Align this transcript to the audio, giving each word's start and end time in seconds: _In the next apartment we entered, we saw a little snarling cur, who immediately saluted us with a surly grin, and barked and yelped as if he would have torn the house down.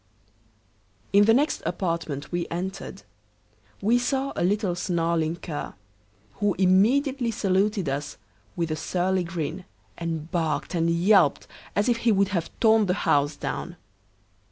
_In 1.13 1.25
the 1.25 1.33
next 1.35 1.61
apartment 1.63 2.31
we 2.31 2.47
entered, 2.49 3.03
we 3.83 3.99
saw 3.99 4.33
a 4.35 4.43
little 4.43 4.73
snarling 4.73 5.35
cur, 5.35 5.75
who 6.37 6.55
immediately 6.57 7.29
saluted 7.29 7.87
us 7.87 8.17
with 8.55 8.71
a 8.71 8.75
surly 8.75 9.23
grin, 9.23 9.63
and 9.99 10.31
barked 10.31 10.73
and 10.73 10.89
yelped 10.89 11.45
as 11.75 11.87
if 11.87 11.97
he 11.97 12.11
would 12.11 12.29
have 12.29 12.49
torn 12.59 12.87
the 12.87 12.95
house 13.05 13.35
down. 13.35 13.75